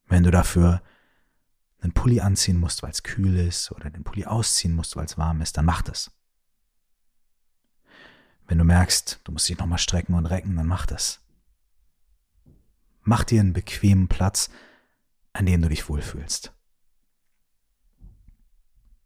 Wenn 0.07 0.23
du 0.23 0.31
dafür 0.31 0.81
einen 1.81 1.93
Pulli 1.93 2.21
anziehen 2.21 2.59
musst, 2.59 2.81
weil 2.81 2.89
es 2.89 3.03
kühl 3.03 3.37
ist, 3.37 3.71
oder 3.71 3.91
den 3.91 4.03
Pulli 4.03 4.25
ausziehen 4.25 4.73
musst, 4.73 4.95
weil 4.95 5.05
es 5.05 5.19
warm 5.19 5.41
ist, 5.41 5.55
dann 5.57 5.65
mach 5.65 5.83
das. 5.83 6.09
Wenn 8.47 8.57
du 8.57 8.63
merkst, 8.63 9.19
du 9.25 9.31
musst 9.31 9.47
dich 9.47 9.59
nochmal 9.59 9.77
strecken 9.77 10.15
und 10.15 10.25
recken, 10.25 10.55
dann 10.55 10.65
mach 10.65 10.87
das. 10.87 11.21
Mach 13.03 13.25
dir 13.25 13.41
einen 13.41 13.53
bequemen 13.53 14.07
Platz, 14.07 14.49
an 15.33 15.45
dem 15.45 15.61
du 15.61 15.69
dich 15.69 15.87
wohlfühlst. 15.87 16.51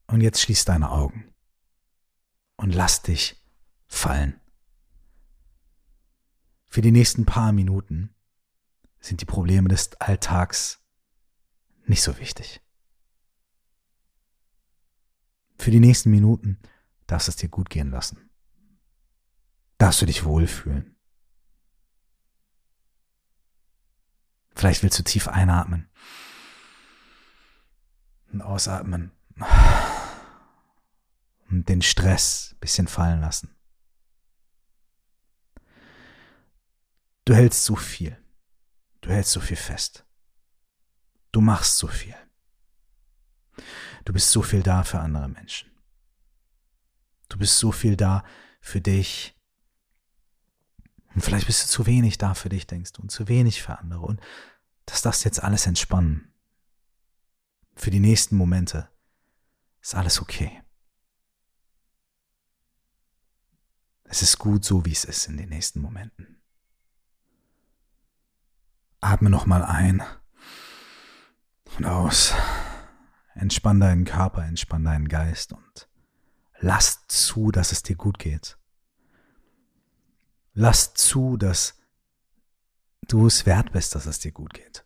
Und 0.07 0.21
jetzt 0.21 0.41
schließ 0.41 0.65
deine 0.65 0.91
Augen 0.91 1.33
und 2.55 2.73
lass 2.73 3.01
dich 3.01 3.43
fallen. 3.87 4.39
Für 6.65 6.81
die 6.81 6.91
nächsten 6.91 7.25
paar 7.25 7.51
Minuten 7.51 8.15
sind 8.99 9.21
die 9.21 9.25
Probleme 9.25 9.69
des 9.69 9.93
Alltags 9.99 10.81
nicht 11.85 12.01
so 12.01 12.17
wichtig. 12.19 12.61
Für 15.57 15.71
die 15.71 15.79
nächsten 15.79 16.09
Minuten 16.09 16.59
darfst 17.05 17.27
du 17.27 17.31
es 17.31 17.35
dir 17.37 17.49
gut 17.49 17.69
gehen 17.69 17.91
lassen 17.91 18.27
darfst 19.77 20.01
du 20.01 20.05
dich 20.05 20.23
wohlfühlen. 20.25 20.95
Vielleicht 24.55 24.81
willst 24.81 24.97
du 24.97 25.03
tief 25.03 25.27
einatmen 25.27 25.87
und 28.31 28.41
ausatmen 28.41 29.11
und 31.57 31.69
den 31.69 31.81
Stress 31.81 32.53
ein 32.53 32.59
bisschen 32.59 32.87
fallen 32.87 33.21
lassen. 33.21 33.55
Du 37.25 37.33
hältst 37.33 37.65
so 37.65 37.75
viel. 37.75 38.17
Du 39.01 39.09
hältst 39.09 39.31
so 39.31 39.39
viel 39.39 39.57
fest. 39.57 40.05
Du 41.31 41.41
machst 41.41 41.77
so 41.77 41.87
viel. 41.87 42.15
Du 44.05 44.13
bist 44.13 44.31
so 44.31 44.41
viel 44.41 44.63
da 44.63 44.83
für 44.83 44.99
andere 44.99 45.27
Menschen. 45.27 45.69
Du 47.27 47.37
bist 47.37 47.57
so 47.57 47.71
viel 47.71 47.97
da 47.97 48.23
für 48.61 48.79
dich 48.79 49.37
und 51.13 51.21
vielleicht 51.21 51.47
bist 51.47 51.63
du 51.63 51.67
zu 51.67 51.87
wenig 51.87 52.19
da 52.19 52.35
für 52.35 52.49
dich, 52.49 52.67
denkst 52.67 52.93
du, 52.93 53.01
und 53.01 53.09
zu 53.09 53.27
wenig 53.27 53.63
für 53.63 53.79
andere. 53.79 54.01
Und 54.01 54.21
das 54.85 55.01
darfst 55.01 55.25
jetzt 55.25 55.41
alles 55.41 55.65
entspannen. 55.65 56.31
Für 57.75 57.89
die 57.89 57.99
nächsten 57.99 58.35
Momente 58.35 58.87
ist 59.81 59.95
alles 59.95 60.21
okay. 60.21 60.61
Es 64.07 64.21
ist 64.21 64.39
gut 64.39 64.63
so, 64.63 64.85
wie 64.85 64.93
es 64.93 65.03
ist 65.03 65.27
in 65.27 65.37
den 65.37 65.49
nächsten 65.49 65.81
Momenten. 65.81 66.41
Atme 69.01 69.29
nochmal 69.29 69.63
ein 69.63 70.01
und 71.77 71.85
aus. 71.85 72.33
Entspann 73.35 73.79
deinen 73.79 74.05
Körper, 74.05 74.43
entspann 74.43 74.83
deinen 74.83 75.07
Geist 75.07 75.53
und 75.53 75.89
lass 76.59 77.05
zu, 77.07 77.51
dass 77.51 77.71
es 77.71 77.83
dir 77.83 77.95
gut 77.95 78.17
geht. 78.17 78.57
Lass 80.53 80.95
zu, 80.95 81.37
dass 81.37 81.77
du 83.07 83.27
es 83.27 83.45
wert 83.45 83.73
bist, 83.73 83.93
dass 83.93 84.07
es 84.07 84.19
dir 84.19 84.31
gut 84.31 84.53
geht. 84.53 84.85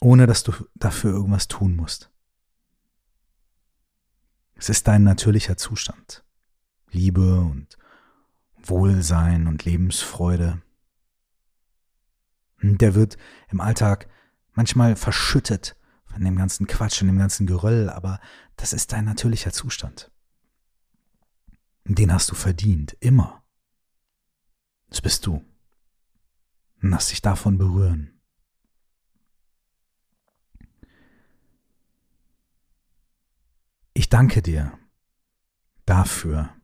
Ohne 0.00 0.26
dass 0.26 0.42
du 0.42 0.52
dafür 0.74 1.12
irgendwas 1.12 1.46
tun 1.46 1.76
musst. 1.76 2.11
Es 4.62 4.68
ist 4.68 4.86
dein 4.86 5.02
natürlicher 5.02 5.56
Zustand. 5.56 6.24
Liebe 6.92 7.40
und 7.40 7.76
Wohlsein 8.62 9.48
und 9.48 9.64
Lebensfreude. 9.64 10.62
Der 12.62 12.94
wird 12.94 13.16
im 13.48 13.60
Alltag 13.60 14.08
manchmal 14.52 14.94
verschüttet 14.94 15.74
von 16.04 16.22
dem 16.22 16.36
ganzen 16.36 16.68
Quatsch 16.68 17.02
und 17.02 17.08
dem 17.08 17.18
ganzen 17.18 17.44
Geröll, 17.44 17.90
aber 17.90 18.20
das 18.54 18.72
ist 18.72 18.92
dein 18.92 19.04
natürlicher 19.04 19.50
Zustand. 19.50 20.12
Den 21.84 22.12
hast 22.12 22.30
du 22.30 22.36
verdient, 22.36 22.96
immer. 23.00 23.42
Das 24.90 25.00
bist 25.00 25.26
du. 25.26 25.44
Lass 26.80 27.08
dich 27.08 27.20
davon 27.20 27.58
berühren. 27.58 28.12
Danke 34.12 34.42
dir 34.42 34.78
dafür, 35.86 36.54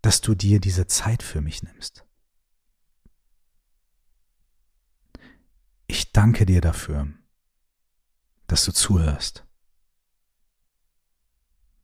dass 0.00 0.22
du 0.22 0.34
dir 0.34 0.60
diese 0.60 0.86
Zeit 0.86 1.22
für 1.22 1.42
mich 1.42 1.62
nimmst. 1.62 2.06
Ich 5.86 6.12
danke 6.12 6.46
dir 6.46 6.62
dafür, 6.62 7.12
dass 8.46 8.64
du 8.64 8.72
zuhörst. 8.72 9.46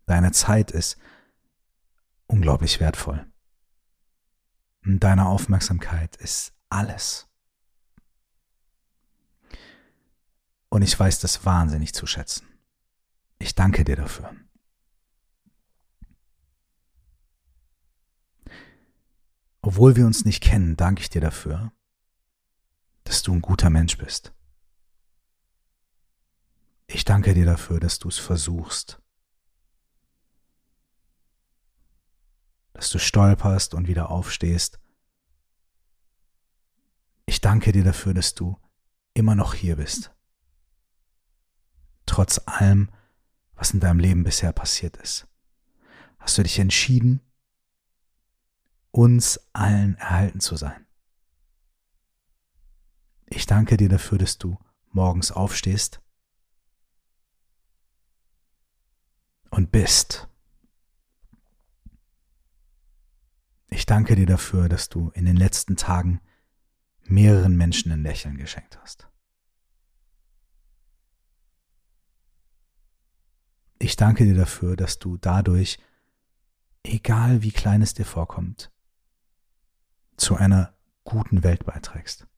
Deine 0.06 0.32
Zeit 0.32 0.70
ist 0.70 0.96
unglaublich 2.26 2.80
wertvoll. 2.80 3.30
Deine 4.82 5.26
Aufmerksamkeit 5.26 6.16
ist 6.16 6.54
alles. 6.70 7.28
Und 10.70 10.82
ich 10.82 10.98
weiß 10.98 11.20
das 11.20 11.44
wahnsinnig 11.44 11.92
zu 11.92 12.06
schätzen. 12.06 12.51
Ich 13.42 13.56
danke 13.56 13.82
dir 13.82 13.96
dafür. 13.96 14.36
Obwohl 19.62 19.96
wir 19.96 20.06
uns 20.06 20.24
nicht 20.24 20.40
kennen, 20.40 20.76
danke 20.76 21.02
ich 21.02 21.10
dir 21.10 21.20
dafür, 21.20 21.72
dass 23.02 23.24
du 23.24 23.32
ein 23.32 23.42
guter 23.42 23.68
Mensch 23.68 23.98
bist. 23.98 24.32
Ich 26.86 27.04
danke 27.04 27.34
dir 27.34 27.44
dafür, 27.44 27.80
dass 27.80 27.98
du 27.98 28.08
es 28.10 28.18
versuchst, 28.18 29.02
dass 32.74 32.90
du 32.90 33.00
stolperst 33.00 33.74
und 33.74 33.88
wieder 33.88 34.08
aufstehst. 34.12 34.78
Ich 37.26 37.40
danke 37.40 37.72
dir 37.72 37.82
dafür, 37.82 38.14
dass 38.14 38.34
du 38.34 38.56
immer 39.14 39.34
noch 39.34 39.54
hier 39.54 39.74
bist. 39.74 40.14
Trotz 42.06 42.40
allem, 42.46 42.88
was 43.62 43.70
in 43.70 43.78
deinem 43.78 44.00
Leben 44.00 44.24
bisher 44.24 44.52
passiert 44.52 44.96
ist, 44.96 45.28
hast 46.18 46.36
du 46.36 46.42
dich 46.42 46.58
entschieden, 46.58 47.20
uns 48.90 49.38
allen 49.52 49.94
erhalten 49.98 50.40
zu 50.40 50.56
sein. 50.56 50.84
Ich 53.26 53.46
danke 53.46 53.76
dir 53.76 53.88
dafür, 53.88 54.18
dass 54.18 54.36
du 54.36 54.58
morgens 54.90 55.30
aufstehst 55.30 56.00
und 59.50 59.70
bist. 59.70 60.26
Ich 63.68 63.86
danke 63.86 64.16
dir 64.16 64.26
dafür, 64.26 64.68
dass 64.68 64.88
du 64.88 65.10
in 65.10 65.24
den 65.24 65.36
letzten 65.36 65.76
Tagen 65.76 66.20
mehreren 67.04 67.56
Menschen 67.56 67.92
ein 67.92 68.02
Lächeln 68.02 68.38
geschenkt 68.38 68.80
hast. 68.82 69.08
Ich 73.82 73.96
danke 73.96 74.24
dir 74.24 74.36
dafür, 74.36 74.76
dass 74.76 75.00
du 75.00 75.16
dadurch, 75.16 75.80
egal 76.84 77.42
wie 77.42 77.50
klein 77.50 77.82
es 77.82 77.94
dir 77.94 78.06
vorkommt, 78.06 78.70
zu 80.16 80.36
einer 80.36 80.72
guten 81.02 81.42
Welt 81.42 81.66
beiträgst. 81.66 82.28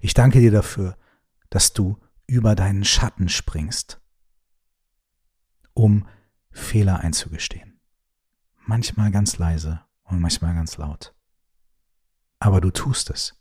Ich 0.00 0.14
danke 0.14 0.40
dir 0.40 0.50
dafür, 0.50 0.96
dass 1.50 1.74
du 1.74 2.00
über 2.26 2.54
deinen 2.54 2.86
Schatten 2.86 3.28
springst, 3.28 4.00
um 5.74 6.08
Fehler 6.50 7.00
einzugestehen. 7.00 7.78
Manchmal 8.64 9.10
ganz 9.10 9.36
leise 9.36 9.84
und 10.04 10.20
manchmal 10.22 10.54
ganz 10.54 10.78
laut. 10.78 11.14
Aber 12.38 12.62
du 12.62 12.70
tust 12.70 13.10
es. 13.10 13.38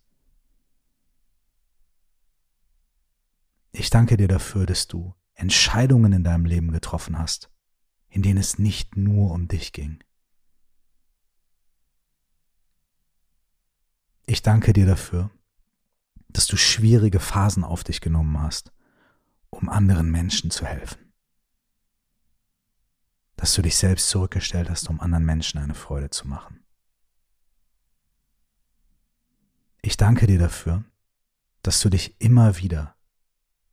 Ich 3.72 3.90
danke 3.90 4.18
dir 4.18 4.28
dafür, 4.28 4.66
dass 4.66 4.88
du 4.88 5.16
Entscheidungen 5.36 6.14
in 6.14 6.24
deinem 6.24 6.46
Leben 6.46 6.72
getroffen 6.72 7.20
hast, 7.20 7.52
in 8.08 8.22
denen 8.22 8.40
es 8.40 8.58
nicht 8.58 8.96
nur 8.96 9.32
um 9.32 9.48
dich 9.48 9.74
ging. 9.74 10.04
Ich 14.26 14.42
danke 14.42 14.74
dir 14.74 14.88
dafür, 14.88 15.30
dass 16.30 16.48
du 16.48 16.58
schwierige 16.58 17.20
Phasen 17.20 17.64
auf 17.64 17.84
dich 17.84 18.02
genommen 18.02 18.42
hast, 18.42 18.74
um 19.50 19.70
anderen 19.70 20.10
Menschen 20.10 20.50
zu 20.52 20.66
helfen. 20.66 21.14
Dass 23.36 23.54
du 23.54 23.62
dich 23.62 23.78
selbst 23.78 24.10
zurückgestellt 24.10 24.70
hast, 24.70 24.90
um 24.90 25.00
anderen 25.00 25.26
Menschen 25.26 25.60
eine 25.60 25.76
Freude 25.76 26.10
zu 26.10 26.28
machen. 26.28 26.66
Ich 29.82 29.98
danke 29.98 30.26
dir 30.26 30.40
dafür, 30.40 30.84
dass 31.62 31.80
du 31.82 31.90
dich 31.90 32.20
immer 32.20 32.58
wieder 32.58 32.95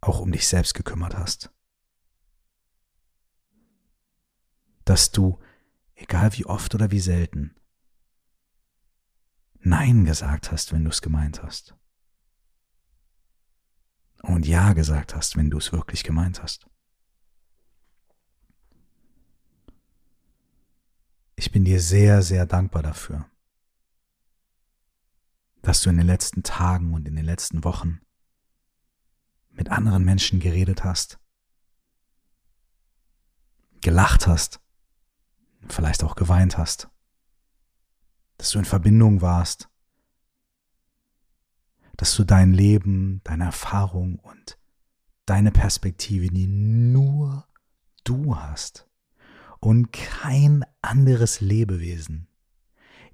auch 0.02 0.20
um 0.20 0.32
dich 0.32 0.46
selbst 0.46 0.74
gekümmert 0.74 1.16
hast. 1.16 1.50
Dass 4.84 5.12
du, 5.12 5.38
egal 5.94 6.36
wie 6.36 6.44
oft 6.44 6.74
oder 6.74 6.90
wie 6.90 7.00
selten, 7.00 7.54
Nein 9.64 10.04
gesagt 10.04 10.50
hast, 10.50 10.72
wenn 10.72 10.82
du 10.82 10.90
es 10.90 11.02
gemeint 11.02 11.40
hast 11.42 11.76
und 14.22 14.44
Ja 14.44 14.72
gesagt 14.72 15.14
hast, 15.14 15.36
wenn 15.36 15.50
du 15.50 15.58
es 15.58 15.72
wirklich 15.72 16.02
gemeint 16.02 16.42
hast. 16.42 16.68
Ich 21.36 21.52
bin 21.52 21.64
dir 21.64 21.80
sehr, 21.80 22.22
sehr 22.22 22.44
dankbar 22.44 22.82
dafür, 22.82 23.30
dass 25.60 25.80
du 25.82 25.90
in 25.90 25.96
den 25.96 26.06
letzten 26.08 26.42
Tagen 26.42 26.92
und 26.92 27.06
in 27.06 27.14
den 27.14 27.24
letzten 27.24 27.62
Wochen 27.62 28.00
mit 29.52 29.70
anderen 29.70 30.04
Menschen 30.04 30.40
geredet 30.40 30.84
hast, 30.84 31.18
gelacht 33.80 34.26
hast, 34.26 34.60
vielleicht 35.68 36.04
auch 36.04 36.16
geweint 36.16 36.58
hast, 36.58 36.88
dass 38.38 38.50
du 38.50 38.58
in 38.58 38.64
Verbindung 38.64 39.20
warst 39.20 39.68
dass 42.02 42.16
du 42.16 42.24
dein 42.24 42.52
Leben, 42.52 43.20
deine 43.22 43.44
Erfahrung 43.44 44.18
und 44.18 44.58
deine 45.24 45.52
Perspektive, 45.52 46.26
die 46.26 46.48
nur 46.48 47.46
du 48.02 48.36
hast 48.36 48.88
und 49.60 49.92
kein 49.92 50.64
anderes 50.80 51.40
Lebewesen 51.40 52.26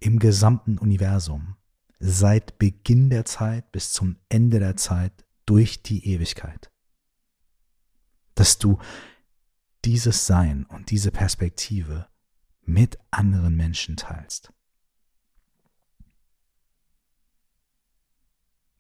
im 0.01 0.19
gesamten 0.19 0.79
Universum 0.79 1.57
seit 1.99 2.59
Beginn 2.59 3.11
der 3.11 3.27
Zeit 3.27 3.71
bis 3.73 3.93
zum 3.93 4.17
Ende 4.31 4.59
der 4.59 4.77
Zeit 4.77 5.27
durch 5.49 5.83
die 5.83 6.07
Ewigkeit. 6.07 6.71
Dass 8.35 8.59
du 8.59 8.79
dieses 9.85 10.27
Sein 10.27 10.65
und 10.67 10.91
diese 10.91 11.11
Perspektive 11.11 12.09
mit 12.61 12.99
anderen 13.11 13.57
Menschen 13.57 13.97
teilst. 13.97 14.53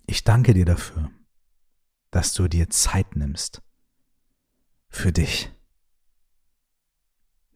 Ich 0.06 0.24
danke 0.24 0.52
dir 0.52 0.66
dafür, 0.66 1.10
dass 2.10 2.34
du 2.34 2.48
dir 2.48 2.68
Zeit 2.68 3.16
nimmst 3.16 3.62
für 4.90 5.12
dich, 5.12 5.50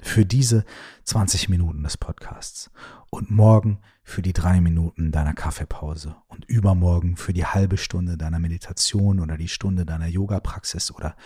Für 0.02 0.26
diese 0.26 0.64
20 1.04 1.48
Minuten 1.48 1.84
des 1.84 1.96
Podcasts 1.96 2.70
und 3.08 3.30
morgen 3.30 3.78
für 4.02 4.20
die 4.20 4.32
drei 4.32 4.60
Minuten 4.60 5.12
deiner 5.12 5.32
Kaffeepause 5.32 6.16
und 6.26 6.44
übermorgen 6.46 7.16
für 7.16 7.32
die 7.32 7.46
halbe 7.46 7.78
Stunde 7.78 8.18
deiner 8.18 8.40
Meditation 8.40 9.20
oder 9.20 9.38
die 9.38 9.48
Stunde 9.48 9.86
deiner 9.86 10.08
Yoga-Praxis 10.08 10.90
oder 10.90 11.16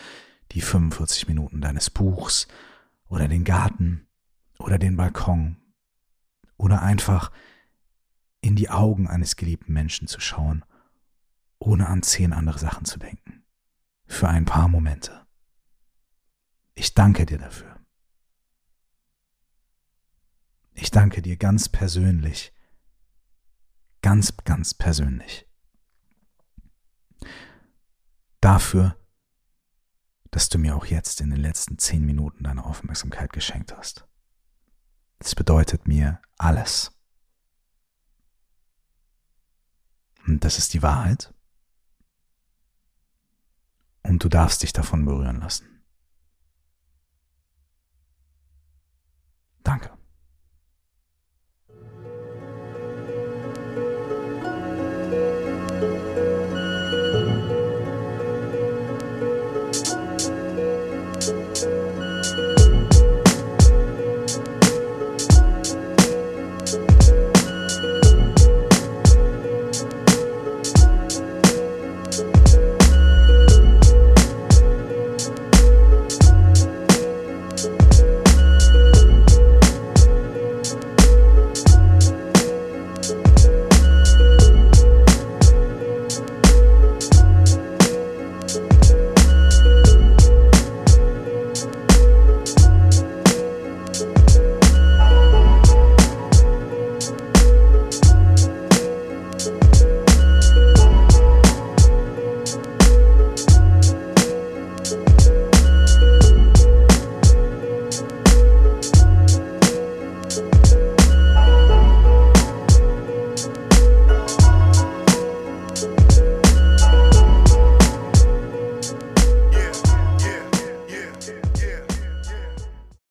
die 0.52 0.60
45 0.60 1.26
Minuten 1.26 1.62
deines 1.62 1.88
Buchs 1.88 2.48
oder 3.08 3.28
den 3.28 3.44
Garten 3.44 4.06
oder 4.58 4.78
den 4.78 4.96
Balkon 4.96 5.56
oder 6.58 6.82
einfach 6.82 7.32
in 8.42 8.56
die 8.56 8.68
Augen 8.68 9.08
eines 9.08 9.36
geliebten 9.36 9.72
Menschen 9.72 10.06
zu 10.06 10.20
schauen, 10.20 10.64
ohne 11.58 11.88
an 11.88 12.02
zehn 12.02 12.34
andere 12.34 12.58
Sachen 12.58 12.84
zu 12.84 12.98
denken. 12.98 13.42
Für 14.06 14.28
ein 14.28 14.44
paar 14.44 14.68
Momente. 14.68 15.26
Ich 16.74 16.94
danke 16.94 17.24
dir 17.24 17.38
dafür. 17.38 17.75
Ich 20.78 20.90
danke 20.90 21.22
dir 21.22 21.36
ganz 21.36 21.68
persönlich, 21.70 22.52
ganz, 24.02 24.36
ganz 24.44 24.74
persönlich 24.74 25.48
dafür, 28.40 28.96
dass 30.30 30.50
du 30.50 30.58
mir 30.58 30.76
auch 30.76 30.84
jetzt 30.84 31.22
in 31.22 31.30
den 31.30 31.40
letzten 31.40 31.78
zehn 31.78 32.04
Minuten 32.04 32.44
deine 32.44 32.64
Aufmerksamkeit 32.64 33.32
geschenkt 33.32 33.74
hast. 33.76 34.06
Das 35.18 35.34
bedeutet 35.34 35.88
mir 35.88 36.20
alles. 36.36 36.92
Und 40.26 40.44
das 40.44 40.58
ist 40.58 40.74
die 40.74 40.82
Wahrheit. 40.82 41.32
Und 44.02 44.22
du 44.22 44.28
darfst 44.28 44.62
dich 44.62 44.74
davon 44.74 45.06
berühren 45.06 45.40
lassen. 45.40 45.75